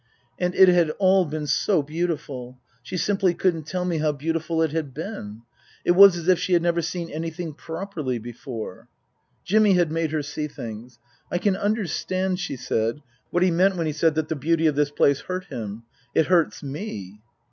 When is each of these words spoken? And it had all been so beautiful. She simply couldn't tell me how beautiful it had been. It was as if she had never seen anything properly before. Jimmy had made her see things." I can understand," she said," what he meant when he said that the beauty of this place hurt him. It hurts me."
And 0.39 0.55
it 0.55 0.67
had 0.67 0.89
all 0.97 1.25
been 1.25 1.45
so 1.45 1.83
beautiful. 1.83 2.57
She 2.81 2.97
simply 2.97 3.35
couldn't 3.35 3.67
tell 3.67 3.85
me 3.85 3.99
how 3.99 4.11
beautiful 4.13 4.63
it 4.63 4.71
had 4.71 4.95
been. 4.95 5.43
It 5.85 5.91
was 5.91 6.17
as 6.17 6.27
if 6.27 6.39
she 6.39 6.53
had 6.53 6.61
never 6.63 6.81
seen 6.81 7.11
anything 7.11 7.53
properly 7.53 8.17
before. 8.17 8.87
Jimmy 9.45 9.73
had 9.75 9.91
made 9.91 10.09
her 10.11 10.23
see 10.23 10.47
things." 10.47 10.97
I 11.31 11.37
can 11.37 11.55
understand," 11.55 12.39
she 12.39 12.55
said," 12.55 13.03
what 13.29 13.43
he 13.43 13.51
meant 13.51 13.75
when 13.75 13.85
he 13.85 13.93
said 13.93 14.15
that 14.15 14.27
the 14.27 14.35
beauty 14.35 14.65
of 14.65 14.73
this 14.73 14.89
place 14.89 15.19
hurt 15.21 15.45
him. 15.45 15.83
It 16.15 16.25
hurts 16.25 16.63
me." 16.63 17.21